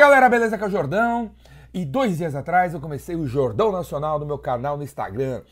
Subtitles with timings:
[0.00, 0.54] galera, beleza?
[0.54, 1.30] Aqui é o Jordão.
[1.74, 5.42] E dois dias atrás eu comecei o Jordão Nacional no meu canal no Instagram.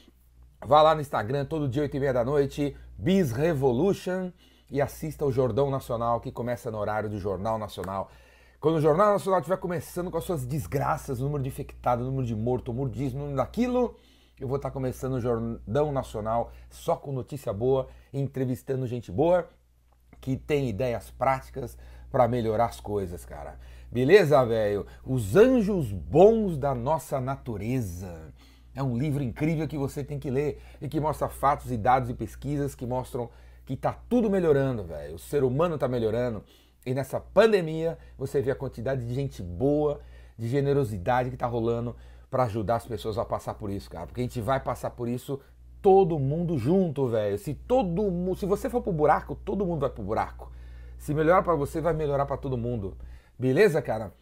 [0.64, 4.32] Vá lá no Instagram todo dia, 8 e meia da noite, Biz Revolution,
[4.70, 8.10] e assista o Jordão Nacional, que começa no horário do Jornal Nacional.
[8.58, 12.34] Quando o Jornal Nacional estiver começando com as suas desgraças, número de infectado, número de
[12.34, 13.98] morto, número disso, número daquilo,
[14.40, 19.46] eu vou estar começando o Jordão Nacional só com notícia boa, entrevistando gente boa
[20.20, 21.76] que tem ideias práticas
[22.10, 23.58] para melhorar as coisas, cara.
[23.90, 24.86] Beleza, velho?
[25.04, 28.32] Os Anjos Bons da Nossa Natureza.
[28.74, 32.10] É um livro incrível que você tem que ler e que mostra fatos e dados
[32.10, 33.30] e pesquisas que mostram
[33.64, 35.16] que tá tudo melhorando, velho.
[35.16, 36.44] O ser humano tá melhorando.
[36.86, 40.00] E nessa pandemia você vê a quantidade de gente boa,
[40.38, 41.96] de generosidade que tá rolando
[42.30, 44.06] para ajudar as pessoas a passar por isso, cara.
[44.06, 45.40] Porque a gente vai passar por isso
[45.82, 47.38] todo mundo junto, velho.
[47.38, 50.52] Se todo mundo, se você for pro buraco, todo mundo vai pro buraco.
[50.98, 52.96] Se melhora para você, vai melhorar para todo mundo.
[53.38, 54.12] Beleza, cara?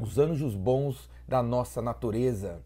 [0.00, 2.62] Os anjos bons da nossa natureza.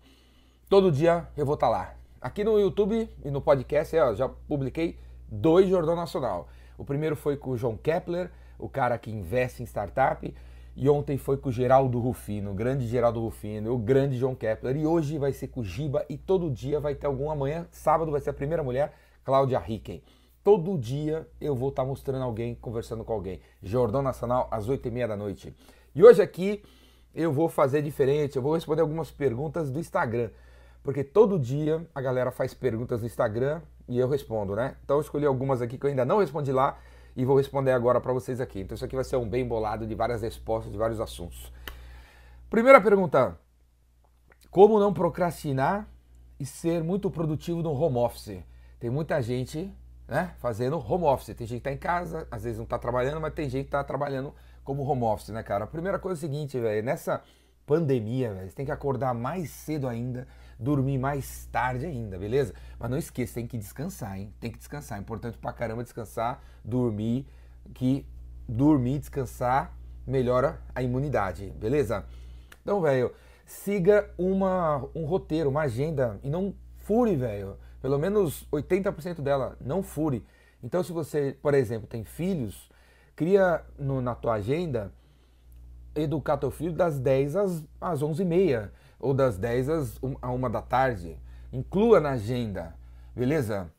[0.68, 1.94] Todo dia eu vou estar tá lá.
[2.20, 6.48] Aqui no YouTube e no podcast, ó, já publiquei dois Jordão Nacional.
[6.78, 10.32] O primeiro foi com o João Kepler, o cara que investe em startup.
[10.76, 14.76] E ontem foi com o Geraldo Rufino, o grande Geraldo Rufino, o grande João Kepler.
[14.76, 17.30] E hoje vai ser com o Giba e todo dia vai ter algum.
[17.30, 18.94] Amanhã, sábado, vai ser a primeira mulher,
[19.24, 20.02] Cláudia Ricken.
[20.42, 23.40] Todo dia eu vou estar tá mostrando alguém, conversando com alguém.
[23.62, 25.54] Jordão Nacional, às 8h30 da noite.
[25.94, 26.62] E hoje aqui
[27.14, 30.30] eu vou fazer diferente, eu vou responder algumas perguntas do Instagram.
[30.82, 34.76] Porque todo dia a galera faz perguntas no Instagram e eu respondo, né?
[34.82, 36.78] Então eu escolhi algumas aqui que eu ainda não respondi lá
[37.14, 38.60] e vou responder agora para vocês aqui.
[38.60, 41.52] Então isso aqui vai ser um bem bolado de várias respostas de vários assuntos.
[42.48, 43.38] Primeira pergunta:
[44.50, 45.86] Como não procrastinar
[46.38, 48.42] e ser muito produtivo no home office?
[48.78, 49.70] Tem muita gente,
[50.10, 51.36] né, fazendo home office.
[51.36, 53.70] Tem gente que tá em casa, às vezes não tá trabalhando, mas tem gente que
[53.70, 55.64] tá trabalhando como home office, né, cara?
[55.64, 57.22] A primeira coisa é o seguinte, velho, nessa
[57.64, 60.26] pandemia, velho, você tem que acordar mais cedo ainda,
[60.58, 62.52] dormir mais tarde ainda, beleza?
[62.76, 64.34] Mas não esqueça, tem que descansar, hein?
[64.40, 64.98] Tem que descansar.
[64.98, 67.24] É importante pra caramba descansar, dormir,
[67.72, 68.04] que
[68.48, 69.72] dormir, descansar
[70.04, 72.04] melhora a imunidade, beleza?
[72.62, 73.12] Então, velho,
[73.46, 77.56] siga uma, um roteiro, uma agenda e não fure, velho.
[77.80, 80.24] Pelo menos 80% dela, não fure.
[80.62, 82.70] Então, se você, por exemplo, tem filhos,
[83.16, 84.92] cria no, na tua agenda
[85.94, 90.16] educar teu filho das 10 às, às 11 e meia, ou das 10 às 1,
[90.20, 91.18] a 1 da tarde.
[91.52, 92.76] Inclua na agenda,
[93.14, 93.72] beleza?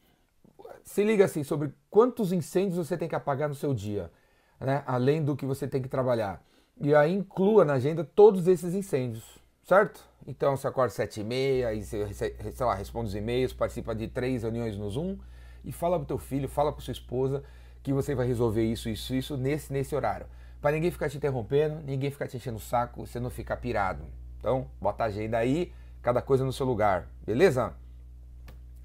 [0.84, 4.12] Se liga assim sobre quantos incêndios você tem que apagar no seu dia,
[4.60, 4.84] né?
[4.86, 6.44] além do que você tem que trabalhar.
[6.80, 10.04] E aí inclua na agenda todos esses incêndios, certo?
[10.28, 13.96] Então você acorda às 7 e meia, e você, sei lá, responde os e-mails, participa
[13.96, 15.18] de três reuniões no Zoom
[15.64, 17.44] e fala pro teu filho, fala para sua esposa
[17.84, 20.28] que você vai resolver isso, isso, isso nesse, nesse horário.
[20.62, 24.04] Para ninguém ficar te interrompendo, ninguém ficar te enchendo o saco, você não ficar pirado.
[24.38, 27.74] Então, bota a agenda aí, cada coisa no seu lugar, beleza?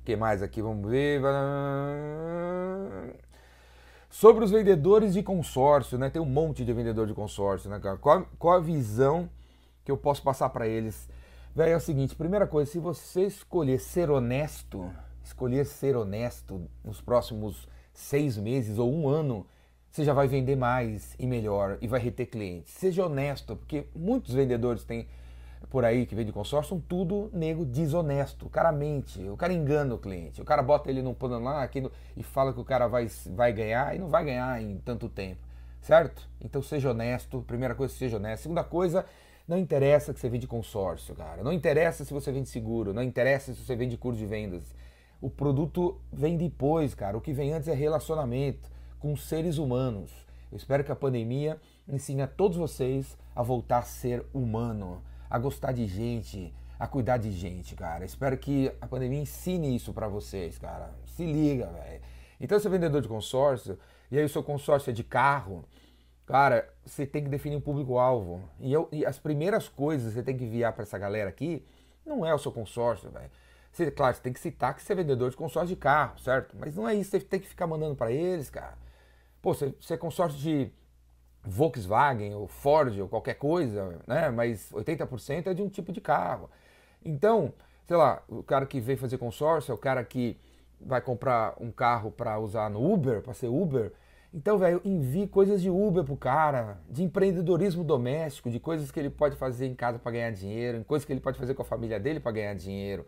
[0.01, 0.63] O que mais aqui?
[0.63, 1.21] Vamos ver.
[4.09, 6.09] Sobre os vendedores de consórcio, né?
[6.09, 7.79] Tem um monte de vendedor de consórcio, né?
[8.01, 9.29] Qual, qual a visão
[9.87, 11.09] que eu posso passar para eles?
[11.55, 14.93] Velho, é o seguinte, primeira coisa, se você escolher ser honesto,
[15.23, 19.47] escolher ser honesto nos próximos seis meses ou um ano,
[19.89, 22.75] você já vai vender mais e melhor e vai reter clientes.
[22.75, 25.07] Seja honesto, porque muitos vendedores têm
[25.71, 28.47] por aí que vende consórcio são tudo nego desonesto.
[28.47, 31.63] O cara mente, o cara engana o cliente, o cara bota ele num plano lá
[31.63, 34.79] aqui no, e fala que o cara vai, vai ganhar e não vai ganhar em
[34.79, 35.41] tanto tempo,
[35.81, 36.29] certo?
[36.41, 38.43] Então seja honesto, primeira coisa, seja honesto.
[38.43, 39.07] Segunda coisa,
[39.47, 41.43] não interessa que você vende consórcio, cara.
[41.43, 44.75] Não interessa se você vende seguro, não interessa se você vende curso de vendas.
[45.21, 47.17] O produto vem depois, cara.
[47.17, 50.11] O que vem antes é relacionamento com seres humanos.
[50.51, 55.39] Eu espero que a pandemia ensine a todos vocês a voltar a ser humano, a
[55.39, 58.05] gostar de gente, a cuidar de gente, cara.
[58.05, 60.93] Espero que a pandemia ensine isso para vocês, cara.
[61.07, 62.01] Se liga, velho.
[62.41, 63.79] Então, você é vendedor de consórcio,
[64.11, 65.65] e aí o seu consórcio é de carro,
[66.27, 68.43] cara, você tem que definir um público-alvo.
[68.61, 71.65] E, e as primeiras coisas que você tem que enviar para essa galera aqui
[72.05, 73.31] não é o seu consórcio, velho.
[73.95, 76.57] Claro, você tem que citar que você é vendedor de consórcio de carro, certo?
[76.59, 78.77] Mas não é isso, você tem que ficar mandando para eles, cara.
[79.43, 80.73] Pô, você, você é consórcio de
[81.45, 84.31] Volkswagen ou Ford ou qualquer coisa, né?
[84.31, 86.51] Mas 80% é de um tipo de carro.
[87.05, 87.53] Então,
[87.87, 90.41] sei lá, o cara que veio fazer consórcio é o cara que
[90.81, 93.93] vai comprar um carro para usar no Uber, para ser Uber.
[94.37, 99.09] Então, velho, envie coisas de Uber pro cara, de empreendedorismo doméstico, de coisas que ele
[99.09, 101.99] pode fazer em casa para ganhar dinheiro, coisas que ele pode fazer com a família
[101.99, 103.07] dele para ganhar dinheiro.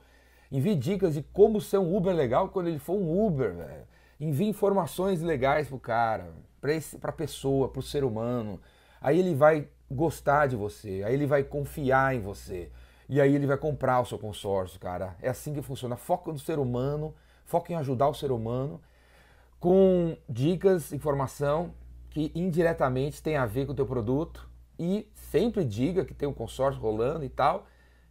[0.50, 3.84] Envie dicas de como ser um Uber legal quando ele for um Uber, velho.
[4.19, 6.32] Envie informações legais pro cara,
[6.62, 8.58] para a pessoa, para o ser humano.
[8.98, 12.70] Aí ele vai gostar de você, aí ele vai confiar em você.
[13.06, 15.14] E aí ele vai comprar o seu consórcio, cara.
[15.20, 15.94] É assim que funciona.
[15.94, 17.14] Foca no ser humano,
[17.44, 18.80] foca em ajudar o ser humano
[19.60, 21.75] com dicas, informação
[22.10, 26.32] que indiretamente tem a ver com o teu produto e sempre diga que tem um
[26.32, 27.66] consórcio rolando e tal,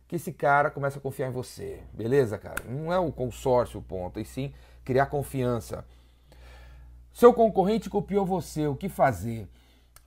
[0.07, 1.81] que esse cara começa a confiar em você.
[1.93, 2.63] Beleza, cara?
[2.67, 4.53] Não é o consórcio o ponto, e sim
[4.83, 5.85] criar confiança.
[7.13, 9.47] Seu concorrente copiou você, o que fazer?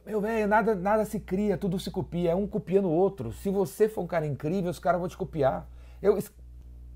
[0.06, 3.32] Meu velho, nada, nada se cria, tudo se copia, é um copiando o outro.
[3.32, 5.69] Se você for um cara incrível, os caras vão te copiar.
[6.00, 6.19] Eu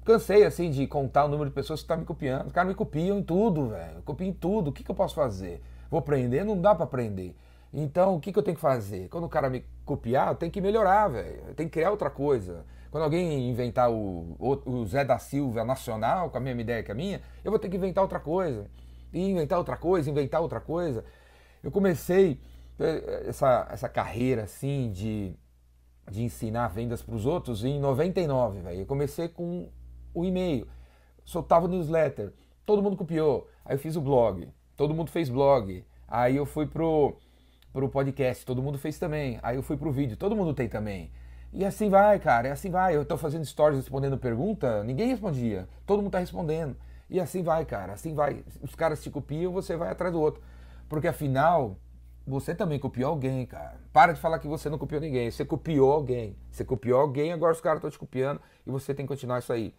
[0.04, 2.46] cansei assim de contar o número de pessoas que tá me copiando.
[2.46, 4.02] Os caras me copiam em tudo, velho.
[4.02, 4.68] Copiam em tudo.
[4.68, 5.62] O que, que eu posso fazer?
[5.90, 6.44] Vou aprender?
[6.44, 7.34] Não dá para aprender.
[7.72, 9.08] Então, o que, que eu tenho que fazer?
[9.08, 11.42] Quando o cara me copiar, eu tenho que melhorar, velho.
[11.48, 12.64] Eu tenho que criar outra coisa.
[12.90, 16.94] Quando alguém inventar o, o, Zé da Silva nacional, com a mesma ideia que a
[16.94, 18.70] minha, eu vou ter que inventar outra coisa.
[19.12, 21.04] E inventar outra coisa, inventar outra coisa.
[21.60, 22.40] Eu comecei
[22.78, 25.34] eh, essa, essa carreira assim de,
[26.08, 28.80] de ensinar vendas para os outros em 99, velho.
[28.80, 29.68] Eu comecei com
[30.14, 30.66] o e-mail,
[31.24, 32.32] soltava o newsletter,
[32.64, 33.48] todo mundo copiou.
[33.64, 35.84] Aí eu fiz o blog, todo mundo fez blog.
[36.08, 37.16] Aí eu fui pro
[37.72, 39.40] pro podcast, todo mundo fez também.
[39.42, 41.10] Aí eu fui pro vídeo, todo mundo tem também.
[41.52, 42.96] E assim vai, cara, é assim vai.
[42.96, 45.68] Eu tô fazendo stories respondendo pergunta, ninguém respondia.
[45.84, 46.76] Todo mundo tá respondendo.
[47.10, 48.44] E assim vai, cara, assim vai.
[48.62, 50.40] Os caras te copiam, você vai atrás do outro.
[50.88, 51.76] Porque afinal,
[52.26, 53.76] você também copiou alguém, cara.
[53.92, 55.30] Para de falar que você não copiou ninguém.
[55.30, 56.36] Você copiou alguém.
[56.50, 59.52] Você copiou alguém, agora os caras estão te copiando e você tem que continuar isso
[59.52, 59.74] aí.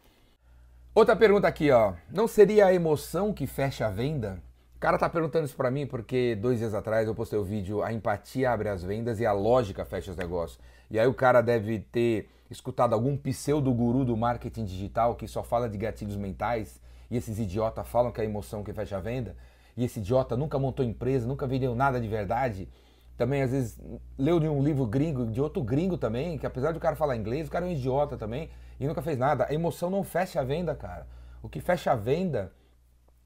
[0.95, 1.92] Outra pergunta aqui, ó.
[2.09, 4.42] Não seria a emoção que fecha a venda?
[4.77, 7.83] O cara tá perguntando isso para mim porque dois dias atrás eu postei o vídeo
[7.83, 10.57] A empatia abre as vendas e a lógica fecha os negócios.
[10.89, 15.44] E aí o cara deve ter escutado algum pseudo guru do marketing digital que só
[15.44, 16.80] fala de gatilhos mentais
[17.12, 19.36] e esses idiotas falam que é a emoção que fecha a venda.
[19.75, 22.69] E esse idiota nunca montou empresa, nunca vendeu nada de verdade.
[23.18, 23.77] Também às vezes
[24.18, 27.50] leu de um livro gringo, de outro gringo também, que apesar do cara falar inglês,
[27.50, 28.50] o cara é um idiota também
[28.80, 29.45] e nunca fez nada.
[29.50, 31.07] A emoção não fecha a venda, cara.
[31.42, 32.51] O que fecha a venda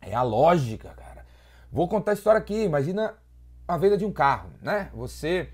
[0.02, 1.26] é a lógica, cara.
[1.72, 2.64] Vou contar a história aqui.
[2.64, 3.16] Imagina
[3.68, 4.90] a venda de um carro, né?
[4.94, 5.50] Você,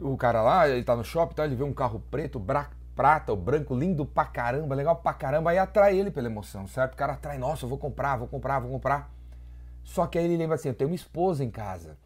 [0.00, 3.32] o cara lá, ele tá no shopping, tá, ele vê um carro preto, bra, prata
[3.32, 6.94] ou branco, lindo pra caramba, legal pra caramba, aí atrai ele pela emoção, certo?
[6.94, 9.10] O cara atrai, nossa, eu vou comprar, vou comprar, vou comprar.
[9.84, 11.96] Só que aí ele lembra assim, eu tenho uma esposa em casa.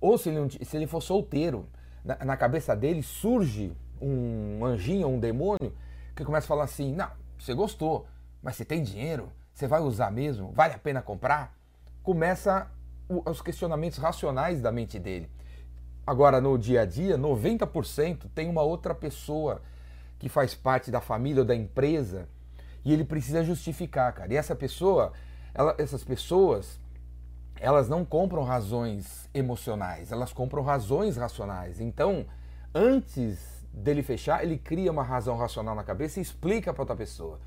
[0.00, 1.68] Ou se ele, se ele for solteiro,
[2.04, 5.74] na, na cabeça dele surge um anjinho, um demônio,
[6.16, 8.06] que começa a falar assim, não, você gostou,
[8.42, 11.56] mas você tem dinheiro, você vai usar mesmo, vale a pena comprar?
[12.06, 12.70] começa
[13.08, 15.28] os questionamentos racionais da mente dele.
[16.06, 19.60] Agora, no dia a dia, 90% tem uma outra pessoa
[20.16, 22.28] que faz parte da família ou da empresa
[22.84, 24.32] e ele precisa justificar, cara.
[24.32, 25.12] E essa pessoa,
[25.52, 26.78] ela, essas pessoas,
[27.58, 31.80] elas não compram razões emocionais, elas compram razões racionais.
[31.80, 32.24] Então,
[32.72, 37.38] antes dele fechar, ele cria uma razão racional na cabeça e explica para outra pessoa.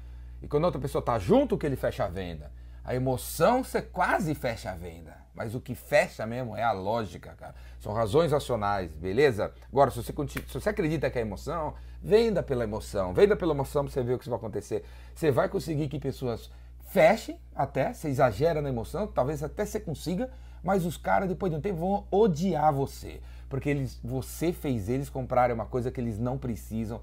[0.41, 2.51] E quando a outra pessoa está junto, que ele fecha a venda.
[2.83, 7.35] A emoção você quase fecha a venda, mas o que fecha mesmo é a lógica,
[7.37, 7.55] cara.
[7.79, 9.51] São razões racionais, beleza?
[9.71, 10.13] Agora, se você,
[10.47, 13.13] se você acredita que é emoção, venda pela emoção.
[13.13, 14.85] Venda pela emoção pra você ver o que vai acontecer.
[15.13, 16.49] Você vai conseguir que pessoas
[16.89, 20.31] fechem até, você exagera na emoção, talvez até você consiga,
[20.63, 23.21] mas os caras, depois de um tempo, vão odiar você.
[23.49, 27.01] Porque eles, você fez eles comprarem uma coisa que eles não precisam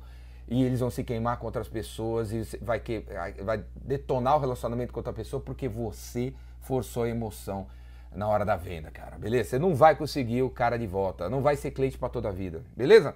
[0.49, 3.05] e eles vão se queimar com outras pessoas e vai, que,
[3.45, 7.67] vai detonar o relacionamento com outra pessoa porque você forçou a emoção
[8.15, 9.19] na hora da venda, cara.
[9.19, 9.51] Beleza?
[9.51, 12.33] Você não vai conseguir o cara de volta, não vai ser cliente para toda a
[12.33, 13.15] vida, beleza?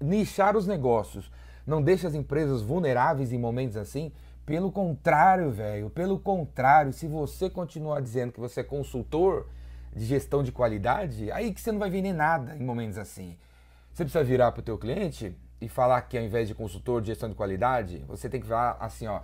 [0.00, 1.30] Nichar os negócios.
[1.66, 4.12] Não deixe as empresas vulneráveis em momentos assim.
[4.46, 9.46] Pelo contrário, velho, pelo contrário, se você continuar dizendo que você é consultor
[9.94, 13.36] de gestão de qualidade, aí que você não vai vender nada em momentos assim.
[13.92, 17.08] Você precisa virar para o teu cliente e falar que ao invés de consultor de
[17.08, 19.20] gestão de qualidade, você tem que falar assim, ó,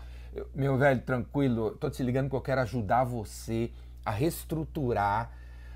[0.54, 3.71] meu velho, tranquilo, tô te ligando que eu quero ajudar você
[4.04, 5.30] a reestruturar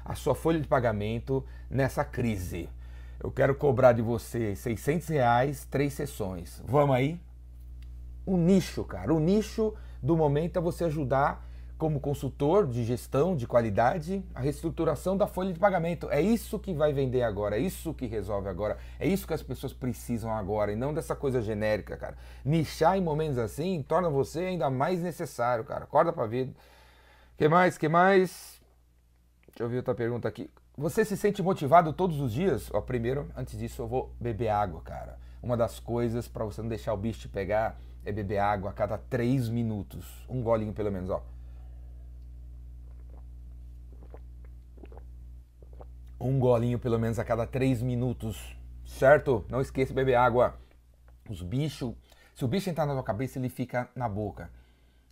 [0.05, 2.69] a sua folha de pagamento nessa crise.
[3.21, 6.63] Eu quero cobrar de você 600 reais, três sessões.
[6.67, 7.21] Vamos aí?
[8.25, 11.48] O nicho, cara, o nicho do momento é você ajudar
[11.79, 16.11] como consultor de gestão de qualidade, a reestruturação da folha de pagamento.
[16.11, 19.43] É isso que vai vender agora, é isso que resolve agora, é isso que as
[19.43, 22.19] pessoas precisam agora e não dessa coisa genérica, cara.
[22.45, 25.85] Nichar em momentos assim torna você ainda mais necessário, cara.
[25.85, 26.53] Acorda pra vida.
[27.37, 27.79] Que mais?
[27.79, 28.61] Que mais?
[29.47, 30.51] Deixa eu ver outra pergunta aqui.
[30.77, 32.69] Você se sente motivado todos os dias?
[32.73, 35.19] Ó, primeiro, antes disso, eu vou beber água, cara.
[35.41, 38.73] Uma das coisas para você não deixar o bicho te pegar é beber água a
[38.73, 40.27] cada três minutos.
[40.29, 41.23] Um golinho pelo menos, ó.
[46.21, 48.57] Um golinho pelo menos a cada três minutos.
[48.85, 49.45] certo?
[49.49, 50.59] Não esqueça de beber água.
[51.29, 51.95] Os bichos,
[52.35, 54.51] se o bicho entrar na sua cabeça, ele fica na boca.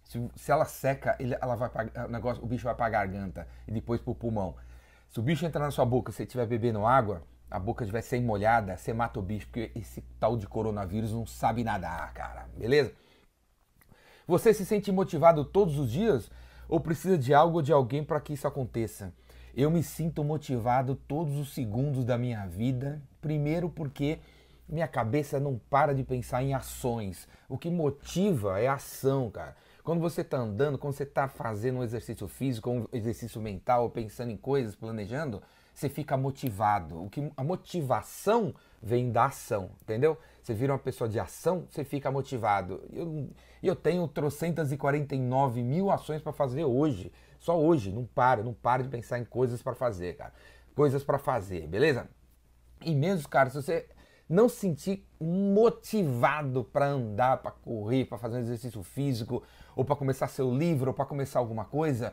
[0.02, 2.90] Se, se ela seca, ele, ela vai pra, o, negócio, o bicho vai para a
[2.90, 4.54] garganta e depois para o pulmão.
[5.10, 8.02] Se o bicho entrar na sua boca, se você estiver bebendo água, a boca estiver
[8.02, 12.48] sem molhada, você mata o bicho, porque esse tal de coronavírus não sabe nadar, cara.
[12.56, 12.92] Beleza?
[14.26, 16.30] Você se sente motivado todos os dias
[16.68, 19.12] ou precisa de algo ou de alguém para que isso aconteça?
[19.56, 24.18] Eu me sinto motivado todos os segundos da minha vida, primeiro porque
[24.68, 27.26] minha cabeça não para de pensar em ações.
[27.48, 29.56] O que motiva é a ação, cara.
[29.82, 34.30] Quando você está andando, quando você está fazendo um exercício físico, um exercício mental, pensando
[34.30, 37.02] em coisas, planejando, você fica motivado.
[37.02, 40.18] O que a motivação vem da ação, entendeu?
[40.42, 42.82] Você vira uma pessoa de ação, você fica motivado.
[42.92, 43.28] Eu,
[43.62, 47.12] eu tenho trocentas e 49 mil ações para fazer hoje.
[47.38, 50.32] Só hoje, não para, não para de pensar em coisas para fazer, cara.
[50.74, 52.08] Coisas para fazer, beleza?
[52.82, 53.86] E mesmo, cara, se você
[54.28, 59.42] não se sentir motivado para andar, para correr, para fazer um exercício físico,
[59.74, 62.12] ou para começar seu livro, ou para começar alguma coisa,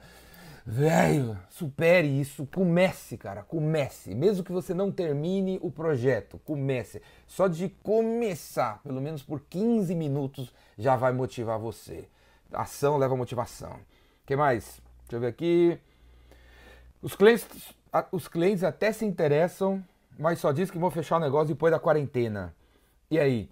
[0.65, 4.15] velho, supere isso, comece, cara, comece.
[4.15, 7.01] Mesmo que você não termine o projeto, comece.
[7.27, 12.08] Só de começar, pelo menos por 15 minutos, já vai motivar você.
[12.51, 13.74] Ação leva motivação.
[13.74, 14.82] O que mais?
[15.01, 15.77] Deixa eu ver aqui.
[17.01, 17.74] Os clientes,
[18.12, 19.84] os clientes até se interessam,
[20.17, 22.53] mas só diz que vão fechar o negócio depois da quarentena.
[23.12, 23.50] E aí?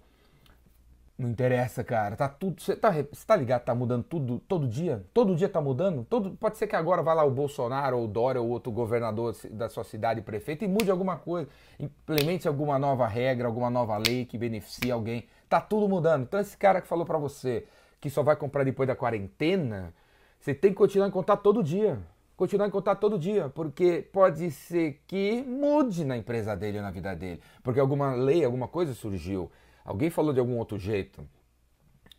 [1.22, 2.16] Não interessa, cara.
[2.16, 2.60] Tá tudo.
[2.60, 2.92] Você tá,
[3.24, 3.62] tá ligado?
[3.62, 5.04] Tá mudando tudo todo dia?
[5.14, 6.04] Todo dia tá mudando?
[6.04, 9.32] Todo, pode ser que agora vá lá o Bolsonaro, ou o Dória, ou outro governador
[9.52, 11.48] da sua cidade, prefeito, e mude alguma coisa.
[11.78, 15.24] Implemente alguma nova regra, alguma nova lei que beneficie alguém.
[15.48, 16.24] Tá tudo mudando.
[16.24, 17.66] Então, esse cara que falou para você
[18.00, 19.94] que só vai comprar depois da quarentena,
[20.40, 22.00] você tem que continuar em contato todo dia.
[22.36, 26.90] Continuar em contato todo dia, porque pode ser que mude na empresa dele ou na
[26.90, 29.48] vida dele, porque alguma lei, alguma coisa surgiu.
[29.84, 31.26] Alguém falou de algum outro jeito.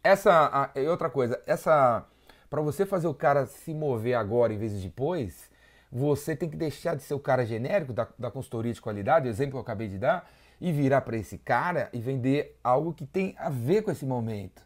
[0.03, 2.05] Essa e outra coisa, essa
[2.49, 5.49] para você fazer o cara se mover agora em vez de depois,
[5.91, 9.29] você tem que deixar de ser o cara genérico da, da consultoria de qualidade, o
[9.29, 10.29] exemplo que eu acabei de dar,
[10.59, 14.61] e virar para esse cara e vender algo que tem a ver com esse momento.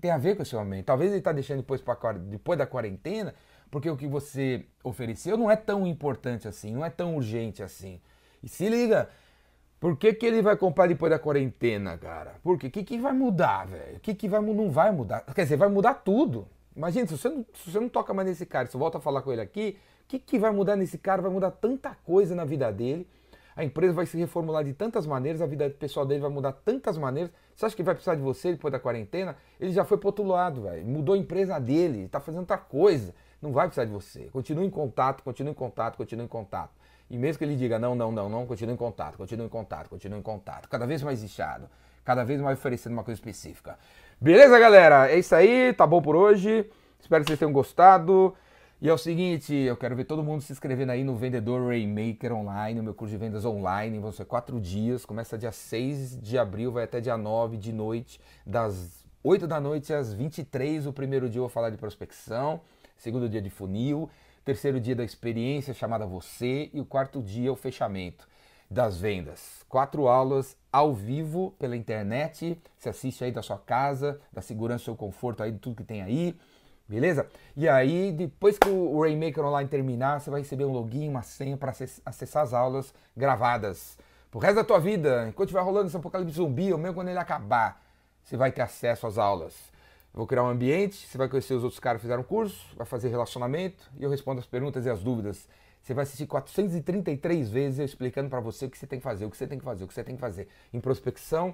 [0.00, 0.86] Tem a ver com esse momento.
[0.86, 3.34] Talvez ele está deixando depois, pra, depois da quarentena,
[3.70, 8.00] porque o que você ofereceu não é tão importante assim, não é tão urgente assim.
[8.42, 9.08] E se liga,
[9.84, 12.36] por que, que ele vai comprar depois da quarentena, cara?
[12.42, 12.68] Por quê?
[12.68, 13.98] O que, que vai mudar, velho?
[13.98, 15.20] O que, que vai, não vai mudar?
[15.34, 16.48] Quer dizer, vai mudar tudo.
[16.74, 19.20] Imagina, se você, não, se você não toca mais nesse cara, se volta a falar
[19.20, 21.20] com ele aqui, o que, que vai mudar nesse cara?
[21.20, 23.06] Vai mudar tanta coisa na vida dele.
[23.54, 26.96] A empresa vai se reformular de tantas maneiras, a vida pessoal dele vai mudar tantas
[26.96, 27.30] maneiras.
[27.54, 29.36] Você acha que vai precisar de você depois da quarentena?
[29.60, 30.82] Ele já foi pro outro lado, velho.
[30.86, 33.14] Mudou a empresa dele, está fazendo outra coisa.
[33.38, 34.30] Não vai precisar de você.
[34.32, 36.72] Continue em contato, continue em contato, continue em contato.
[37.10, 39.88] E mesmo que ele diga não, não, não, não, continue em contato, continue em contato,
[39.88, 40.68] continue em contato.
[40.68, 41.68] Cada vez mais inchado,
[42.04, 43.78] cada vez mais oferecendo uma coisa específica.
[44.20, 45.10] Beleza, galera?
[45.10, 46.68] É isso aí, tá bom por hoje.
[47.00, 48.34] Espero que vocês tenham gostado.
[48.80, 52.34] E é o seguinte, eu quero ver todo mundo se inscrevendo aí no Vendedor Rainmaker
[52.34, 53.98] Online, no meu curso de vendas online.
[53.98, 58.20] Vão ser quatro dias, começa dia 6 de abril, vai até dia 9 de noite,
[58.44, 60.86] das 8 da noite às 23.
[60.86, 62.60] O primeiro dia eu vou falar de prospecção,
[62.96, 64.10] segundo dia de funil,
[64.44, 68.28] terceiro dia da experiência chamada Você e o quarto dia o fechamento
[68.70, 69.64] das vendas.
[69.68, 74.84] Quatro aulas ao vivo pela internet, se assiste aí da sua casa, da segurança do
[74.84, 76.38] seu conforto aí, de tudo que tem aí,
[76.86, 77.26] beleza?
[77.56, 81.56] E aí, depois que o Rainmaker Online terminar, você vai receber um login, uma senha
[81.56, 81.72] para
[82.04, 83.96] acessar as aulas gravadas.
[84.30, 87.18] Pro resto da tua vida, enquanto estiver rolando esse apocalipse zumbi, ou mesmo quando ele
[87.18, 87.80] acabar,
[88.22, 89.54] você vai ter acesso às aulas.
[90.14, 93.08] Vou criar um ambiente, você vai conhecer os outros caras que fizeram curso, vai fazer
[93.08, 95.48] relacionamento e eu respondo as perguntas e as dúvidas.
[95.82, 99.24] Você vai assistir 433 vezes eu explicando para você o que você tem que fazer,
[99.24, 101.52] o que você tem que fazer, o que você tem que fazer em prospecção,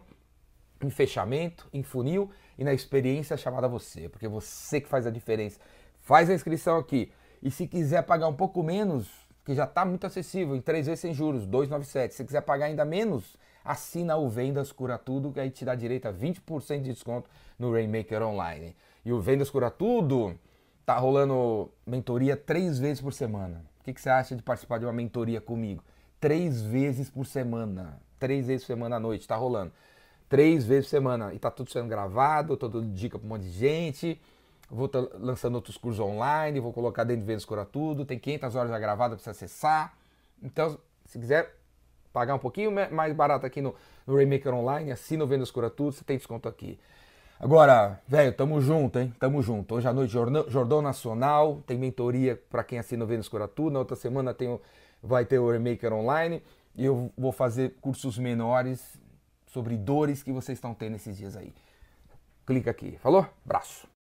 [0.82, 5.10] em fechamento, em funil e na experiência chamada você, porque é você que faz a
[5.10, 5.58] diferença.
[6.00, 7.10] Faz a inscrição aqui.
[7.42, 9.08] E se quiser pagar um pouco menos,
[9.42, 12.14] que já está muito acessível, em três vezes sem juros, 297.
[12.14, 16.06] Se quiser pagar ainda menos, assina o Vendas Cura Tudo, que aí te dá direito
[16.06, 18.76] a 20% de desconto no Rainmaker Online.
[19.04, 20.38] E o Vendas Cura Tudo
[20.84, 23.64] tá rolando mentoria três vezes por semana.
[23.80, 25.82] O que, que você acha de participar de uma mentoria comigo?
[26.20, 28.00] Três vezes por semana.
[28.18, 29.72] Três vezes por semana à noite, tá rolando.
[30.28, 31.32] Três vezes por semana.
[31.32, 34.20] E tá tudo sendo gravado, tô dando dica pra um monte de gente.
[34.70, 38.04] Vou tá lançando outros cursos online, vou colocar dentro de Vendas Cura Tudo.
[38.04, 39.96] Tem 500 horas já gravadas para você acessar.
[40.42, 41.59] Então, se quiser
[42.12, 43.74] pagar um pouquinho mais barato aqui no,
[44.06, 46.78] no Remaker Online, assina o Vendas Cura Tudo, você tem desconto aqui.
[47.38, 49.14] Agora, velho, tamo junto, hein?
[49.18, 49.74] Tamo junto.
[49.74, 53.72] Hoje à noite, Jordão Nacional, tem mentoria para quem assina o Cura Tudo.
[53.72, 54.60] Na outra semana tem,
[55.02, 56.42] vai ter o Remaker Online.
[56.76, 59.00] E eu vou fazer cursos menores
[59.46, 61.52] sobre dores que vocês estão tendo esses dias aí.
[62.46, 62.98] Clica aqui.
[63.00, 63.26] Falou?
[63.44, 63.90] Braço.